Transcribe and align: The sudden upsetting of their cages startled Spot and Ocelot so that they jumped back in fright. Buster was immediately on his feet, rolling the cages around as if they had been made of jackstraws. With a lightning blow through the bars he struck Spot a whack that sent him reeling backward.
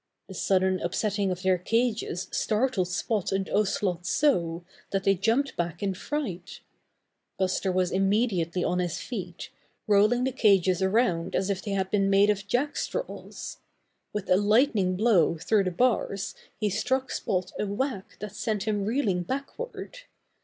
The 0.27 0.33
sudden 0.33 0.79
upsetting 0.79 1.29
of 1.29 1.43
their 1.43 1.59
cages 1.59 2.27
startled 2.31 2.87
Spot 2.87 3.31
and 3.31 3.47
Ocelot 3.51 4.03
so 4.07 4.65
that 4.89 5.03
they 5.03 5.13
jumped 5.13 5.55
back 5.55 5.83
in 5.83 5.93
fright. 5.93 6.61
Buster 7.37 7.71
was 7.71 7.91
immediately 7.91 8.63
on 8.63 8.79
his 8.79 8.99
feet, 8.99 9.51
rolling 9.85 10.23
the 10.23 10.31
cages 10.31 10.81
around 10.81 11.35
as 11.35 11.51
if 11.51 11.61
they 11.61 11.73
had 11.73 11.91
been 11.91 12.09
made 12.09 12.31
of 12.31 12.47
jackstraws. 12.47 13.57
With 14.11 14.27
a 14.27 14.37
lightning 14.37 14.95
blow 14.95 15.37
through 15.37 15.65
the 15.65 15.69
bars 15.69 16.33
he 16.59 16.71
struck 16.71 17.11
Spot 17.11 17.51
a 17.59 17.67
whack 17.67 18.17
that 18.21 18.35
sent 18.35 18.63
him 18.63 18.85
reeling 18.85 19.21
backward. 19.21 19.99